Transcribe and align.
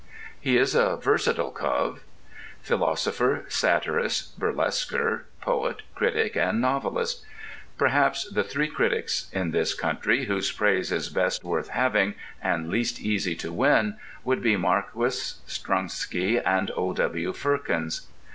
He 0.39 0.57
is 0.57 0.73
a 0.73 0.97
versatile 0.97 1.51
cove. 1.51 2.01
Philosopher, 2.63 3.45
satirist, 3.49 4.39
burlesquer, 4.39 5.25
poet, 5.41 5.83
critic, 5.93 6.35
and 6.35 6.59
novelist. 6.59 7.23
Perhaps 7.77 8.27
the 8.31 8.43
three 8.43 8.67
critics 8.67 9.29
in 9.31 9.51
this 9.51 9.75
country 9.75 10.25
whose 10.25 10.51
praise 10.51 10.91
is 10.91 11.09
best 11.09 11.43
worth 11.43 11.67
having, 11.67 12.15
and 12.41 12.67
least 12.71 12.99
easy 12.99 13.35
to 13.35 13.53
win, 13.53 13.95
would 14.23 14.41
be 14.41 14.57
Marquis, 14.57 15.37
Strunsky, 15.45 16.41
and 16.43 16.71
O.W. 16.75 17.31
Firkins. 17.33 18.07